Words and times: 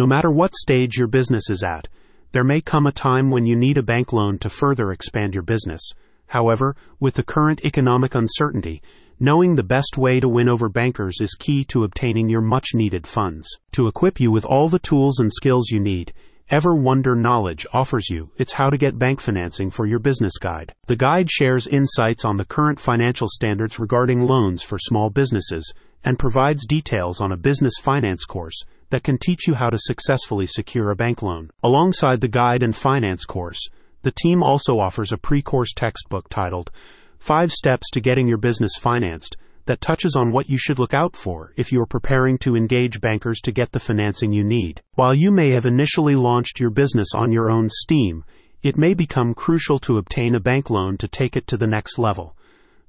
No 0.00 0.06
matter 0.06 0.30
what 0.30 0.54
stage 0.54 0.96
your 0.96 1.08
business 1.08 1.50
is 1.50 1.62
at, 1.62 1.86
there 2.32 2.42
may 2.42 2.62
come 2.62 2.86
a 2.86 2.90
time 2.90 3.30
when 3.30 3.44
you 3.44 3.54
need 3.54 3.76
a 3.76 3.82
bank 3.82 4.14
loan 4.14 4.38
to 4.38 4.48
further 4.48 4.92
expand 4.92 5.34
your 5.34 5.42
business. 5.42 5.92
However, 6.28 6.74
with 6.98 7.16
the 7.16 7.22
current 7.22 7.60
economic 7.66 8.14
uncertainty, 8.14 8.80
knowing 9.18 9.56
the 9.56 9.62
best 9.62 9.98
way 9.98 10.18
to 10.18 10.26
win 10.26 10.48
over 10.48 10.70
bankers 10.70 11.20
is 11.20 11.34
key 11.34 11.64
to 11.64 11.84
obtaining 11.84 12.30
your 12.30 12.40
much 12.40 12.68
needed 12.72 13.06
funds. 13.06 13.46
To 13.72 13.88
equip 13.88 14.18
you 14.18 14.30
with 14.30 14.46
all 14.46 14.70
the 14.70 14.78
tools 14.78 15.18
and 15.18 15.30
skills 15.30 15.68
you 15.68 15.80
need, 15.80 16.14
Ever 16.48 16.74
Wonder 16.74 17.14
Knowledge 17.14 17.66
offers 17.70 18.08
you 18.08 18.30
its 18.38 18.54
How 18.54 18.70
to 18.70 18.78
Get 18.78 18.98
Bank 18.98 19.20
Financing 19.20 19.68
for 19.68 19.84
Your 19.84 19.98
Business 19.98 20.38
Guide. 20.38 20.72
The 20.86 20.96
guide 20.96 21.30
shares 21.30 21.66
insights 21.66 22.24
on 22.24 22.38
the 22.38 22.46
current 22.46 22.80
financial 22.80 23.28
standards 23.28 23.78
regarding 23.78 24.22
loans 24.22 24.62
for 24.62 24.78
small 24.78 25.10
businesses 25.10 25.74
and 26.02 26.18
provides 26.18 26.66
details 26.66 27.20
on 27.20 27.32
a 27.32 27.36
business 27.36 27.74
finance 27.82 28.24
course 28.24 28.64
that 28.90 29.02
can 29.02 29.18
teach 29.18 29.48
you 29.48 29.54
how 29.54 29.70
to 29.70 29.78
successfully 29.78 30.46
secure 30.46 30.90
a 30.90 30.96
bank 30.96 31.22
loan. 31.22 31.50
Alongside 31.62 32.20
the 32.20 32.28
guide 32.28 32.62
and 32.62 32.76
finance 32.76 33.24
course, 33.24 33.68
the 34.02 34.12
team 34.12 34.42
also 34.42 34.78
offers 34.78 35.12
a 35.12 35.18
pre 35.18 35.42
course 35.42 35.72
textbook 35.74 36.28
titled 36.28 36.70
Five 37.18 37.52
Steps 37.52 37.90
to 37.90 38.00
Getting 38.00 38.28
Your 38.28 38.38
Business 38.38 38.72
Financed 38.78 39.36
that 39.66 39.80
touches 39.80 40.16
on 40.16 40.32
what 40.32 40.48
you 40.48 40.58
should 40.58 40.78
look 40.78 40.94
out 40.94 41.14
for 41.14 41.52
if 41.56 41.70
you 41.70 41.80
are 41.80 41.86
preparing 41.86 42.38
to 42.38 42.56
engage 42.56 43.00
bankers 43.00 43.40
to 43.42 43.52
get 43.52 43.72
the 43.72 43.78
financing 43.78 44.32
you 44.32 44.42
need. 44.42 44.80
While 44.94 45.14
you 45.14 45.30
may 45.30 45.50
have 45.50 45.66
initially 45.66 46.14
launched 46.14 46.58
your 46.58 46.70
business 46.70 47.08
on 47.14 47.30
your 47.30 47.50
own 47.50 47.68
steam, 47.70 48.24
it 48.62 48.76
may 48.76 48.94
become 48.94 49.34
crucial 49.34 49.78
to 49.80 49.98
obtain 49.98 50.34
a 50.34 50.40
bank 50.40 50.70
loan 50.70 50.96
to 50.98 51.08
take 51.08 51.36
it 51.36 51.46
to 51.46 51.56
the 51.56 51.66
next 51.66 51.98
level. 51.98 52.36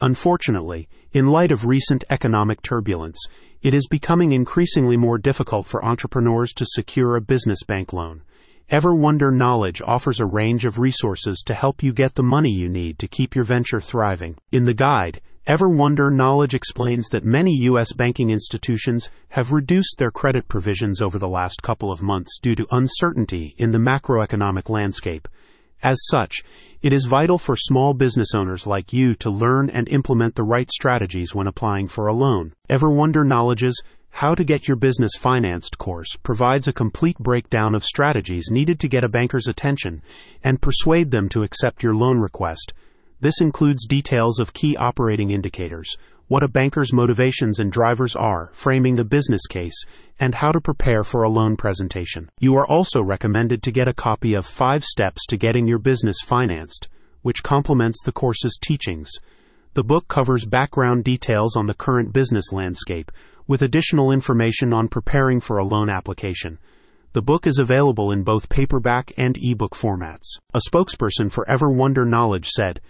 Unfortunately, 0.00 0.88
in 1.12 1.28
light 1.28 1.50
of 1.50 1.64
recent 1.64 2.04
economic 2.10 2.60
turbulence, 2.60 3.18
it 3.62 3.72
is 3.72 3.88
becoming 3.88 4.32
increasingly 4.32 4.96
more 4.96 5.16
difficult 5.16 5.66
for 5.66 5.84
entrepreneurs 5.84 6.52
to 6.52 6.66
secure 6.66 7.16
a 7.16 7.20
business 7.20 7.62
bank 7.62 7.92
loan. 7.92 8.22
Ever 8.68 8.94
Wonder 8.94 9.30
Knowledge 9.30 9.80
offers 9.80 10.20
a 10.20 10.26
range 10.26 10.66
of 10.66 10.78
resources 10.78 11.42
to 11.46 11.54
help 11.54 11.82
you 11.82 11.92
get 11.92 12.14
the 12.14 12.22
money 12.22 12.50
you 12.50 12.68
need 12.68 12.98
to 12.98 13.08
keep 13.08 13.34
your 13.34 13.44
venture 13.44 13.80
thriving. 13.80 14.36
In 14.52 14.64
the 14.64 14.74
guide, 14.74 15.20
Ever 15.46 15.68
Wonder 15.68 16.10
Knowledge 16.10 16.54
explains 16.54 17.08
that 17.10 17.24
many 17.24 17.52
U.S. 17.70 17.92
banking 17.92 18.30
institutions 18.30 19.08
have 19.28 19.52
reduced 19.52 19.96
their 19.96 20.10
credit 20.10 20.48
provisions 20.48 21.00
over 21.00 21.18
the 21.18 21.28
last 21.28 21.62
couple 21.62 21.92
of 21.92 22.02
months 22.02 22.40
due 22.42 22.56
to 22.56 22.66
uncertainty 22.72 23.54
in 23.56 23.70
the 23.70 23.78
macroeconomic 23.78 24.68
landscape. 24.68 25.28
As 25.82 25.98
such, 26.08 26.42
it 26.82 26.92
is 26.92 27.06
vital 27.06 27.38
for 27.38 27.56
small 27.56 27.94
business 27.94 28.34
owners 28.34 28.66
like 28.66 28.92
you 28.92 29.14
to 29.16 29.30
learn 29.30 29.68
and 29.70 29.88
implement 29.88 30.34
the 30.34 30.42
right 30.42 30.70
strategies 30.70 31.34
when 31.34 31.46
applying 31.46 31.88
for 31.88 32.06
a 32.06 32.14
loan. 32.14 32.54
Ever 32.68 32.90
Wonder 32.90 33.24
Knowledge's 33.24 33.82
how 34.10 34.34
to 34.34 34.44
Get 34.44 34.66
Your 34.66 34.78
Business 34.78 35.12
Financed 35.18 35.76
course 35.76 36.16
provides 36.22 36.66
a 36.66 36.72
complete 36.72 37.18
breakdown 37.18 37.74
of 37.74 37.84
strategies 37.84 38.48
needed 38.50 38.80
to 38.80 38.88
get 38.88 39.04
a 39.04 39.10
banker's 39.10 39.46
attention 39.46 40.02
and 40.42 40.62
persuade 40.62 41.10
them 41.10 41.28
to 41.28 41.42
accept 41.42 41.82
your 41.82 41.94
loan 41.94 42.18
request. 42.18 42.72
This 43.18 43.40
includes 43.40 43.86
details 43.86 44.38
of 44.38 44.52
key 44.52 44.76
operating 44.76 45.30
indicators, 45.30 45.96
what 46.28 46.42
a 46.42 46.48
banker's 46.48 46.92
motivations 46.92 47.60
and 47.60 47.70
drivers 47.70 48.16
are, 48.16 48.50
framing 48.52 48.96
the 48.96 49.04
business 49.04 49.46
case, 49.46 49.84
and 50.18 50.34
how 50.34 50.50
to 50.50 50.60
prepare 50.60 51.04
for 51.04 51.22
a 51.22 51.30
loan 51.30 51.56
presentation. 51.56 52.28
You 52.40 52.56
are 52.56 52.66
also 52.66 53.00
recommended 53.00 53.62
to 53.62 53.70
get 53.70 53.86
a 53.86 53.94
copy 53.94 54.34
of 54.34 54.44
Five 54.44 54.84
Steps 54.84 55.24
to 55.26 55.36
Getting 55.36 55.66
Your 55.66 55.78
Business 55.78 56.16
Financed, 56.24 56.88
which 57.22 57.42
complements 57.42 58.02
the 58.02 58.12
course's 58.12 58.58
teachings. 58.60 59.10
The 59.74 59.84
book 59.84 60.08
covers 60.08 60.44
background 60.44 61.04
details 61.04 61.56
on 61.56 61.68
the 61.68 61.74
current 61.74 62.12
business 62.12 62.52
landscape, 62.52 63.12
with 63.46 63.62
additional 63.62 64.10
information 64.10 64.72
on 64.72 64.88
preparing 64.88 65.40
for 65.40 65.58
a 65.58 65.64
loan 65.64 65.88
application. 65.88 66.58
The 67.12 67.22
book 67.22 67.46
is 67.46 67.58
available 67.58 68.10
in 68.10 68.24
both 68.24 68.48
paperback 68.48 69.12
and 69.16 69.38
ebook 69.40 69.74
formats. 69.74 70.38
A 70.52 70.60
spokesperson 70.68 71.30
for 71.30 71.48
Ever 71.48 71.70
Wonder 71.70 72.04
Knowledge 72.04 72.48
said, 72.48 72.80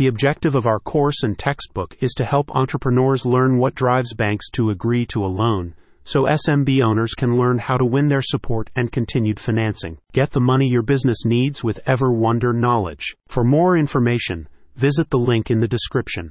The 0.00 0.06
objective 0.06 0.54
of 0.54 0.66
our 0.66 0.80
course 0.80 1.22
and 1.22 1.38
textbook 1.38 1.94
is 2.00 2.12
to 2.12 2.24
help 2.24 2.56
entrepreneurs 2.56 3.26
learn 3.26 3.58
what 3.58 3.74
drives 3.74 4.14
banks 4.14 4.48
to 4.52 4.70
agree 4.70 5.04
to 5.04 5.22
a 5.22 5.28
loan, 5.28 5.74
so 6.04 6.22
SMB 6.22 6.82
owners 6.82 7.12
can 7.12 7.36
learn 7.36 7.58
how 7.58 7.76
to 7.76 7.84
win 7.84 8.08
their 8.08 8.22
support 8.22 8.70
and 8.74 8.90
continued 8.90 9.38
financing. 9.38 9.98
Get 10.14 10.30
the 10.30 10.40
money 10.40 10.68
your 10.68 10.80
business 10.80 11.26
needs 11.26 11.62
with 11.62 11.80
Ever 11.84 12.10
Wonder 12.10 12.54
Knowledge. 12.54 13.14
For 13.28 13.44
more 13.44 13.76
information, 13.76 14.48
visit 14.74 15.10
the 15.10 15.18
link 15.18 15.50
in 15.50 15.60
the 15.60 15.68
description. 15.68 16.28